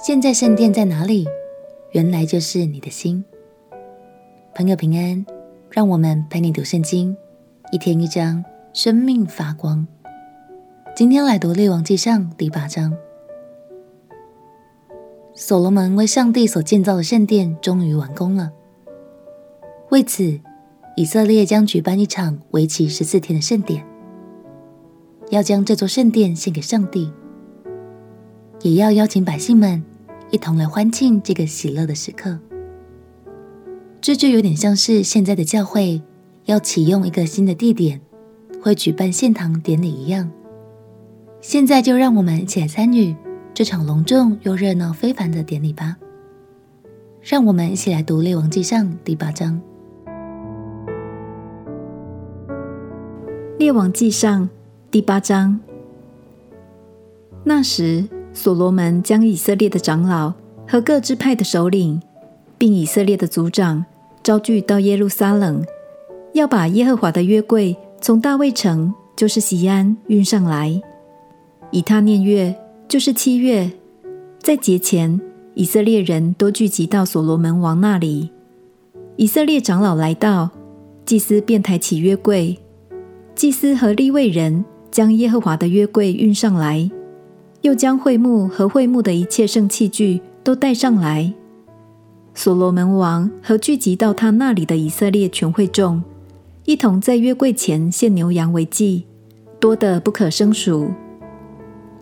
[0.00, 1.26] 现在圣殿在哪里？
[1.90, 3.24] 原来就是你的心。
[4.54, 5.26] 朋友平安，
[5.70, 7.16] 让我们陪你读圣经，
[7.72, 9.84] 一天一章，生命发光。
[10.94, 12.96] 今天来读《列王纪上》第八章。
[15.34, 18.52] 所罗门为上帝所建造的圣殿终于完工了。
[19.90, 20.38] 为此，
[20.96, 23.84] 以色列将举办一场为期十四天的盛典，
[25.30, 27.12] 要将这座圣殿献给上帝，
[28.62, 29.82] 也要邀请百姓们
[30.30, 32.38] 一同来欢庆这个喜乐的时刻。
[34.00, 36.00] 这就有点像是现在的教会
[36.44, 38.00] 要启用一个新的地点，
[38.62, 40.30] 会举办献堂典礼一样。
[41.40, 43.14] 现在就让我们一起来参与
[43.54, 45.96] 这场隆重又热闹非凡的典礼吧。
[47.20, 49.60] 让我们一起来读《列王纪上》第八章。
[53.58, 54.48] 列王纪上
[54.90, 55.60] 第八章。
[57.44, 58.04] 那时，
[58.38, 60.32] 所罗门将以色列的长老
[60.64, 62.00] 和各支派的首领，
[62.56, 63.84] 并以色列的族长
[64.22, 65.60] 招聚到耶路撒冷，
[66.34, 70.80] 要把耶和华的约柜从大卫城，就是西安运上来。
[71.72, 72.54] 以他念月，
[72.86, 73.68] 就是七月，
[74.38, 75.20] 在节前，
[75.54, 78.30] 以色列人都聚集到所罗门王那里。
[79.16, 80.48] 以色列长老来到，
[81.04, 82.56] 祭司便抬起约柜。
[83.34, 86.88] 祭司和利未人将耶和华的约柜运上来，
[87.68, 91.30] 又将会幕和会幕的一切圣器具都带上来。
[92.32, 96.02] 所罗门王和聚集到他那里的以色列全会众，
[96.64, 99.04] 一同在约柜前献牛羊为祭，
[99.60, 100.90] 多得不可胜数。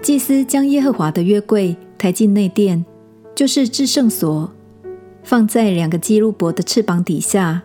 [0.01, 2.85] 祭司将耶和华的约柜抬进内殿，
[3.35, 4.49] 就是至圣所，
[5.25, 7.61] 放在两个基路伯的翅膀底下。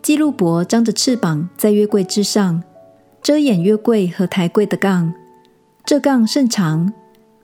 [0.00, 2.62] 基路伯张着翅膀在约柜之上。
[3.20, 5.12] 遮掩约柜和抬柜的杠，
[5.84, 6.90] 这杠甚长，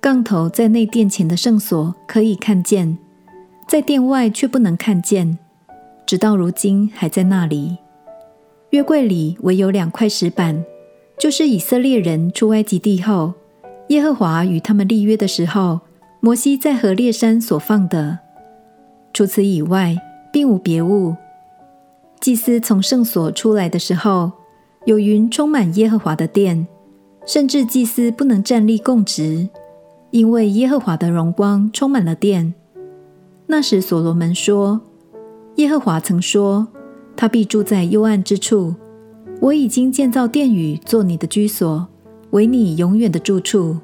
[0.06, 2.96] 杠头在内殿前的圣所可以看见，
[3.66, 5.36] 在殿外却不能看见，
[6.06, 7.76] 直到如今还在那里。
[8.70, 10.64] 约柜里唯有两块石板，
[11.18, 13.34] 就是以色列人出埃及地后，
[13.88, 15.80] 耶和华与他们立约的时候，
[16.20, 18.20] 摩西在何烈山所放的。
[19.12, 19.96] 除此以外，
[20.32, 21.16] 并无别物。
[22.20, 24.30] 祭司从圣所出来的时候，
[24.84, 26.64] 有云充满耶和华的殿，
[27.26, 29.48] 甚至祭司不能站立供职，
[30.16, 32.54] 因为耶和华的荣光充满了殿。
[33.48, 34.80] 那时所罗门说
[35.56, 36.68] ：“耶和华曾说，
[37.14, 38.74] 他必住在幽暗之处。
[39.42, 41.86] 我已经建造殿宇，做你的居所，
[42.30, 43.76] 为你永远的住处。”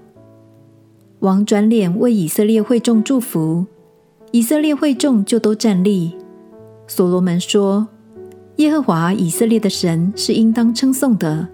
[1.21, 3.67] 王转脸为以色列会众祝福，
[4.31, 6.17] 以色列会众就都站立。
[6.87, 7.89] 所罗门说。
[8.57, 11.49] 耶和华以色列的神是应当称颂的，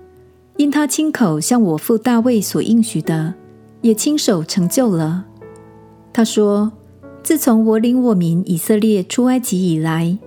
[0.57, 3.35] 因他亲口向我父大卫所应许的，
[3.81, 5.27] 也亲手成就了。
[6.13, 6.73] 他说
[7.23, 10.19] ：“自从我领我民以色列出埃及以来，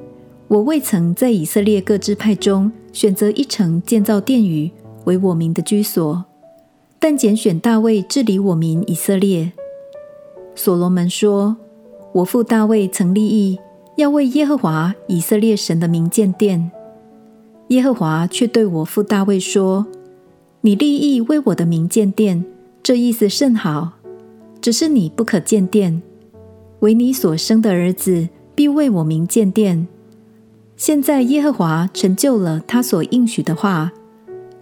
[0.47, 4.71] 我未曾在以色列各支派中选择一城建造殿宇
[5.05, 6.25] 为我民的居所，
[6.99, 9.51] 但拣选大卫治理我民以色列。”
[10.55, 11.57] 所罗门说
[12.13, 13.59] ：“我父大卫曾立意。”
[13.97, 16.71] 要为耶和华以色列神的名建殿，
[17.67, 19.85] 耶和华却对我父大卫说
[20.61, 22.43] ：“你立意为我的名建殿，
[22.83, 23.93] 这意思甚好，
[24.59, 26.01] 只是你不可建殿，
[26.79, 29.87] 唯你所生的儿子必为我名建殿。
[30.75, 33.91] 现在耶和华成就了他所应许的话，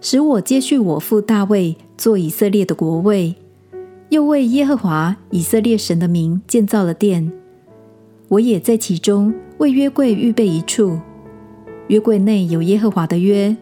[0.02, 3.34] 使我接续我父大卫做以色列的国位，
[4.10, 7.32] 又为耶和华以色列神的名建造了殿。”
[8.28, 11.00] 我也在其中为约柜预备一处，
[11.88, 13.56] 约柜内有耶和华的约，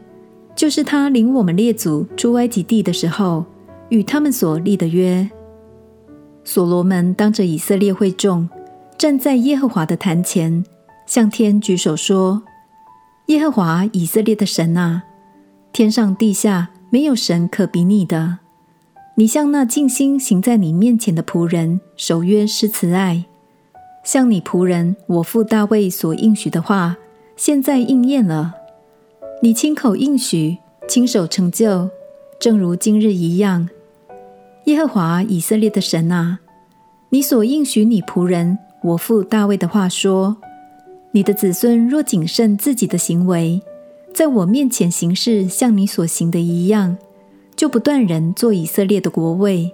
[0.57, 3.45] 就是他领我们列祖出埃及地的时候
[3.89, 5.29] 与他们所立的约。
[6.45, 8.49] 所罗门当着以色列会众，
[8.97, 10.65] 站在耶和华的坛前，
[11.07, 12.43] 向天举手说
[13.29, 15.03] ：“耶和华以色列的神啊，
[15.73, 18.39] 天上地下没有神可比拟的。
[19.17, 23.27] 你向那尽心行在你面前的仆人守约施慈爱。”
[24.05, 26.97] 像你仆人我父大卫所应许的话，
[27.37, 28.55] 现在应验了。
[29.43, 30.57] 你亲口应许，
[30.89, 31.91] 亲手成就，
[32.41, 33.69] 正如今日一样。
[34.69, 36.41] 耶和华以色列的神啊，
[37.09, 40.37] 你所应许你仆人我父大卫的话说：
[41.13, 43.63] 你的子孙若谨慎自己的行为，
[44.13, 46.99] 在我面前行事像你所行的一样，
[47.57, 49.73] 就不断人做以色列的国位。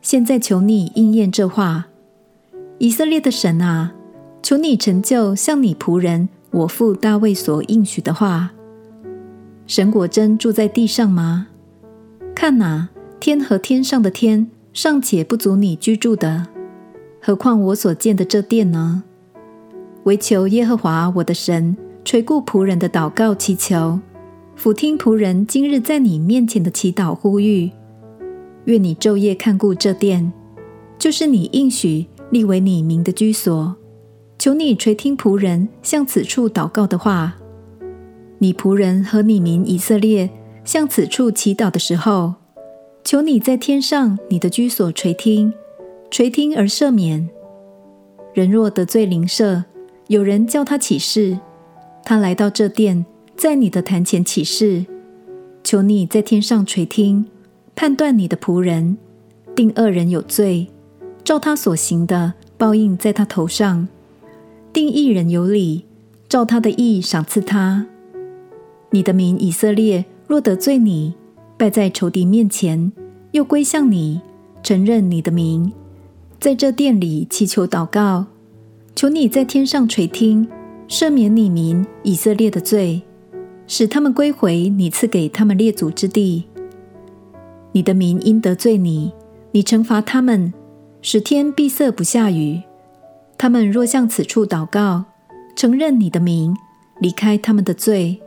[0.00, 1.88] 现在求你应验这话。
[2.78, 3.92] 以色列的神啊，
[4.42, 8.50] 求你成就像你仆人我父大卫所应许的话。
[9.66, 11.48] 神果真住在地上吗？
[12.34, 12.88] 看哪，
[13.20, 16.46] 天和天上的天尚且不足你居住的，
[17.20, 19.04] 何况我所建的这殿呢？
[20.04, 24.00] 唯求耶和华我的神垂顾仆人的祷告祈求，
[24.56, 27.70] 俯听仆人今日在你面前的祈祷呼吁。
[28.64, 30.32] 愿你昼夜看顾这殿，
[30.98, 33.76] 就是你应许立为你名的居所。
[34.38, 37.36] 求你垂听仆人向此处祷告的话。
[38.38, 40.30] 你仆人和你民以色列
[40.64, 42.36] 向此处祈祷的时候，
[43.02, 45.52] 求你在天上你的居所垂听，
[46.10, 47.28] 垂听而赦免。
[48.34, 49.64] 人若得罪邻舍，
[50.08, 51.38] 有人叫他起誓，
[52.04, 53.04] 他来到这殿，
[53.36, 54.86] 在你的坛前起誓，
[55.64, 57.26] 求你在天上垂听，
[57.74, 58.96] 判断你的仆人，
[59.56, 60.68] 定恶人有罪，
[61.24, 63.88] 照他所行的报应在他头上；
[64.72, 65.84] 定义人有理，
[66.28, 67.86] 照他的义赏赐他。
[68.90, 71.14] 你的名以色列若得罪你，
[71.60, 72.90] 败在仇敌面前，
[73.32, 74.18] 又归向你，
[74.62, 75.70] 承认你的名，
[76.40, 78.24] 在这殿里祈求祷告，
[78.96, 80.48] 求你在天上垂听，
[80.88, 83.02] 赦免你民以色列的罪，
[83.66, 86.46] 使他们归回你赐给他们列祖之地。
[87.72, 89.12] 你的民因得罪你，
[89.52, 90.54] 你惩罚他们，
[91.02, 92.62] 使天闭塞不下雨。
[93.36, 95.04] 他们若向此处祷告，
[95.54, 96.56] 承认你的名，
[97.00, 98.18] 离开他们的罪。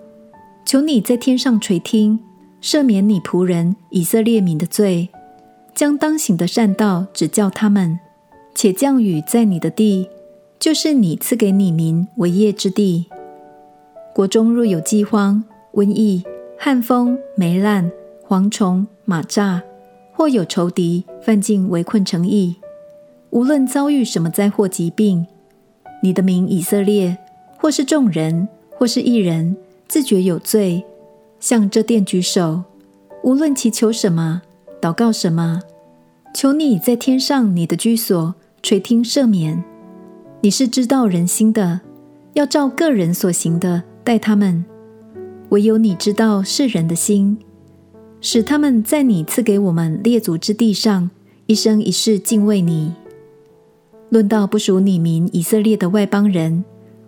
[0.63, 2.19] 求你在天上垂听，
[2.63, 5.09] 赦免你仆人以色列民的罪，
[5.75, 7.99] 将当行的善道指教他们，
[8.55, 10.07] 且降雨在你的地，
[10.57, 13.07] 就是你赐给你民为业之地。
[14.15, 15.43] 国中若有饥荒、
[15.73, 16.23] 瘟疫、
[16.57, 17.91] 旱风、霉烂、
[18.25, 19.61] 蝗虫、蚂蚱，
[20.13, 22.55] 或有仇敌犯境围困城邑，
[23.31, 25.27] 无论遭遇什么灾祸疾病，
[26.01, 27.17] 你的名以色列，
[27.57, 29.57] 或是众人，或是一人。
[29.85, 30.83] 自觉有罪，
[31.43, 32.63] 向这殿举手，
[33.21, 34.43] 无论祈求什么，
[34.81, 35.59] 祷告什么，
[36.33, 39.61] 求你在天上你的居所垂听赦免。
[40.39, 41.81] 你是知道人心的，
[42.31, 44.63] 要照个人所行的待他们。
[45.49, 47.37] 唯有你知道世人的心，
[48.21, 51.11] 使他们在你赐给我们列祖之地上
[51.47, 52.93] 一生一世敬畏你。
[54.07, 56.63] 论到不属你民以色列的外邦人，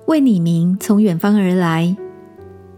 [0.07, 1.95] 为你名从远方而来。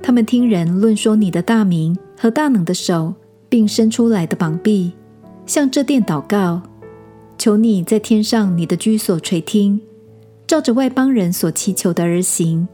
[0.01, 3.13] 他们听人论说你的大名和大能的手，
[3.49, 4.93] 并伸出来的膀臂，
[5.45, 6.61] 向这殿祷告，
[7.37, 9.81] 求你在天上你的居所垂听，
[10.45, 12.67] 照着外邦人所祈求的而行，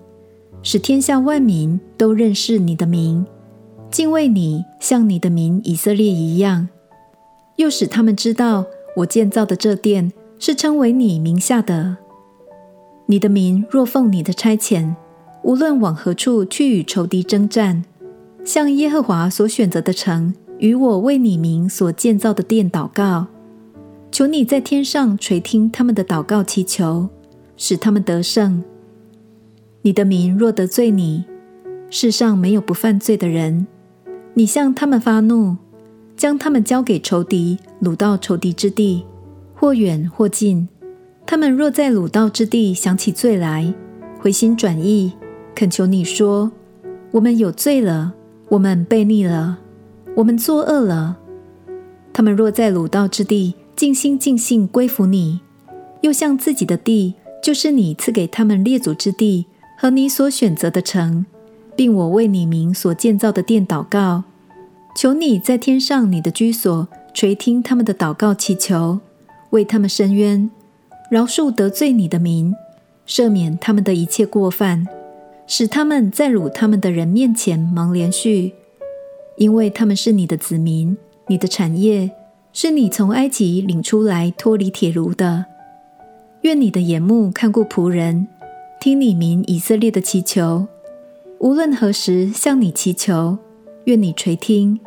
[0.61, 3.25] 使天下万民都认识你的名，
[3.89, 6.69] 敬畏你，像你的名以色列一样，
[7.55, 8.65] 又使他们知道
[8.97, 11.97] 我建造的这殿是称为你名下的。
[13.07, 14.95] 你的名若奉你的差遣，
[15.43, 17.83] 无论往何处去与仇敌争战，
[18.45, 23.27] 向耶和华所选择的城与我为你名所建造的殿祷告，
[24.09, 27.09] 求你在天上垂听他们的祷告祈求，
[27.57, 28.63] 使他们得胜。
[29.81, 31.25] 你的名若得罪你，
[31.89, 33.67] 世上没有不犯罪的人。
[34.35, 35.57] 你向他们发怒，
[36.15, 39.05] 将他们交给仇敌，掳到仇敌之地，
[39.53, 40.69] 或远或近。
[41.25, 43.73] 他们若在掳到之地想起罪来，
[44.19, 45.11] 回心转意。
[45.55, 46.51] 恳求你说
[47.11, 48.13] ：“我们有罪了，
[48.49, 49.59] 我们悖逆了，
[50.15, 51.17] 我们作恶了。”
[52.11, 55.41] 他们若在鲁道之地尽心尽性归服你，
[56.01, 59.45] 又向自己的地，就是你赐给他们列祖之地
[59.77, 61.25] 和你所选择的城，
[61.75, 64.23] 并我为你名所建造的殿祷告，
[64.95, 68.99] 求你在天上你的居所垂听他们的祷告祈求，
[69.51, 70.49] 为他们伸冤，
[71.09, 72.53] 饶恕得罪你的民，
[73.07, 74.87] 赦免他们的一切过犯。
[75.45, 78.53] 使他们在辱他们的人面前蒙怜恤，
[79.37, 80.97] 因为他们是你的子民，
[81.27, 82.11] 你的产业，
[82.51, 85.45] 是你从埃及领出来脱离铁炉的。
[86.41, 88.27] 愿你的眼目看顾仆人，
[88.79, 90.67] 听你民以色列的祈求，
[91.39, 93.37] 无论何时向你祈求，
[93.85, 94.79] 愿你垂听。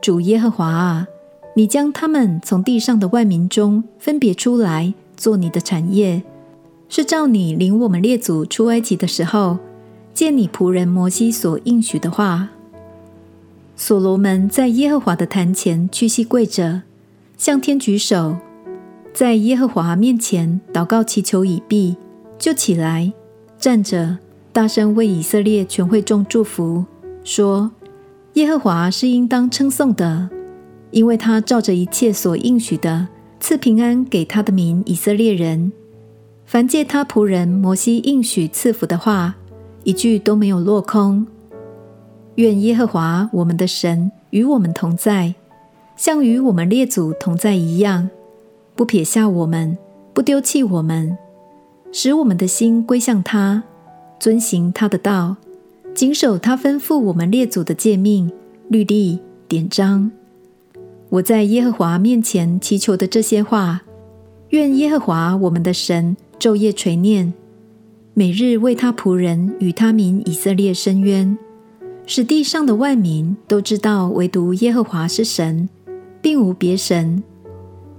[0.00, 1.08] 主耶和华啊，
[1.54, 6.22] 你将他们从地上的万民中分别出来，做你的产业。
[6.88, 9.58] 是照你领我们列祖出埃及的时候，
[10.14, 12.48] 见你仆人摩西所应许的话。
[13.76, 16.82] 所罗门在耶和华的坛前屈膝跪着，
[17.36, 18.36] 向天举手，
[19.12, 21.96] 在耶和华面前祷告祈求已毕，
[22.38, 23.12] 就起来
[23.58, 24.18] 站着，
[24.52, 26.84] 大声为以色列全会众祝福，
[27.22, 27.70] 说：
[28.32, 30.28] 耶和华是应当称颂的，
[30.90, 33.06] 因为他照着一切所应许的
[33.38, 35.70] 赐平安给他的民以色列人。
[36.48, 39.34] 凡借他仆人摩西应许赐福的话，
[39.84, 41.26] 一句都没有落空。
[42.36, 45.34] 愿耶和华我们的神与我们同在，
[45.94, 48.08] 像与我们列祖同在一样，
[48.74, 49.76] 不撇下我们，
[50.14, 51.18] 不丢弃我们，
[51.92, 53.62] 使我们的心归向他，
[54.18, 55.36] 遵行他的道，
[55.94, 58.32] 谨守他吩咐我们列祖的诫命、
[58.68, 60.10] 律例、典章。
[61.10, 63.82] 我在耶和华面前祈求的这些话，
[64.48, 67.32] 愿耶和华我们的神昼夜垂念，
[68.14, 71.36] 每日为他仆人与他民以色列伸冤，
[72.06, 75.68] 使地上的万民都知道唯独耶和华是神，
[76.22, 77.22] 并无别神。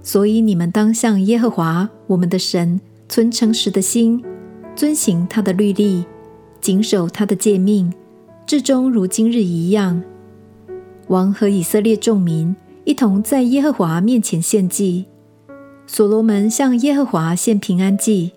[0.02, 4.24] 所以你们当向耶和华我们的神存诚实的心，
[4.74, 6.04] 遵行他的律例，
[6.60, 7.92] 谨守他的诫命，
[8.46, 10.02] 至终如今日一样。
[11.08, 12.56] 王和以色列众民。
[12.84, 15.04] 一同在耶和华面前献祭。
[15.92, 18.30] 所罗门向耶和华献平安祭，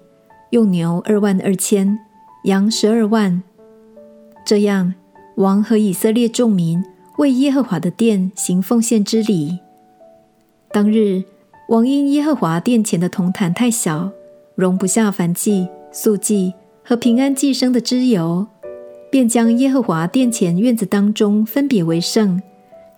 [0.49, 1.99] 用牛二万二千，
[2.45, 3.43] 羊十二万。
[4.43, 4.95] 这样，
[5.35, 6.83] 王和以色列众民
[7.19, 9.59] 为耶和华的殿行奉献之礼。
[10.71, 11.23] 当日，
[11.69, 14.09] 王因耶和华殿前的铜坛太小，
[14.55, 18.47] 容不下燔祭、素祭和平安祭牲的脂油，
[19.11, 22.41] 便将耶和华殿前院子当中分别为圣。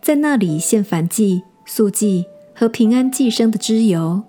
[0.01, 4.23] 在那里献燔祭、素祭和平安祭牲的脂油。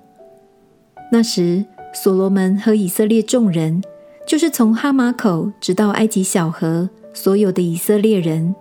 [1.10, 3.82] 那时，所罗门和以色列众人，
[4.26, 8.54] 就是从哈马口直到埃及小河，所有的以色列人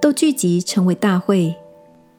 [0.00, 1.54] 都聚集成为大会，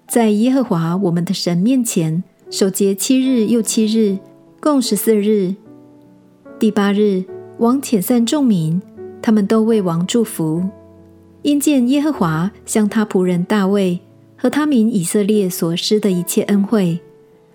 [0.07, 4.17] 在耶和华我们的神面前守节七日又七日，
[4.59, 5.55] 共十四日。
[6.59, 7.23] 第八日，
[7.59, 8.81] 王遣散众民，
[9.21, 10.63] 他们都为王祝福，
[11.43, 13.99] 因见耶和华向他仆人大卫。
[14.39, 16.99] 和他民以色列所施的一切恩惠，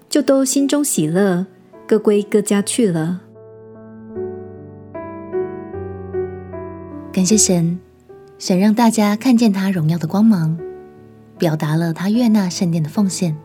[0.08, 1.46] 就都心中喜乐，
[1.92, 3.20] 各归各家去了。
[7.12, 7.78] 感谢神，
[8.38, 10.58] 神让大家看见他荣耀的光芒，
[11.36, 13.36] 表达了他悦纳圣殿的奉献，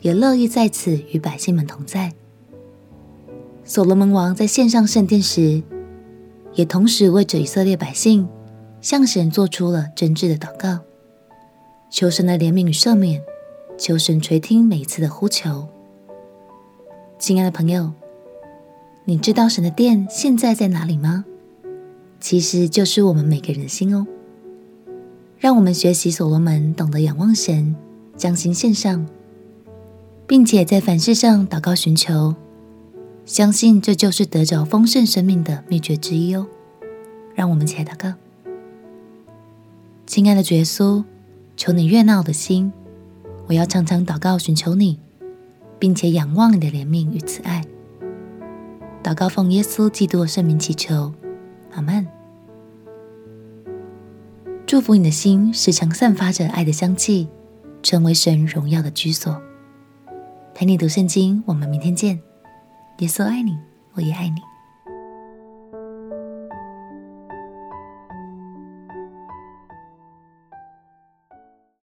[0.00, 2.14] 也乐意在此与百姓们同在。
[3.62, 5.62] 所罗门王在献上圣殿时，
[6.54, 8.26] 也同时为着以色列百姓
[8.80, 10.78] 向神做出了真挚的祷告。
[11.90, 13.20] 求神的怜悯与赦免，
[13.76, 15.68] 求神垂听每一次的呼求。
[17.26, 17.90] 亲爱的朋友，
[19.06, 21.24] 你知道神的殿现在在哪里吗？
[22.20, 24.06] 其实就是我们每个人的心哦。
[25.38, 27.74] 让我们学习所罗门，懂得仰望神，
[28.14, 29.06] 将心献上，
[30.26, 32.34] 并且在凡事上祷告寻求，
[33.24, 36.46] 相信这就是得着丰盛生命的秘诀之一哦。
[37.34, 38.12] 让我们起来祷告，
[40.06, 41.02] 亲爱的耶稣。
[41.56, 42.70] 求你悦纳我的心，
[43.46, 44.98] 我要常常祷告寻求你，
[45.84, 47.62] 并且仰望你的怜悯与慈爱。
[49.02, 51.12] 祷告奉耶稣基督的圣名祈求，
[51.72, 52.06] 阿门。
[54.64, 57.28] 祝福你的心时常散发着爱的香气，
[57.82, 59.38] 成为神荣耀的居所。
[60.54, 62.18] 陪你读圣经，我们明天见。
[63.00, 63.58] 耶稣爱你，
[63.92, 64.40] 我也爱你。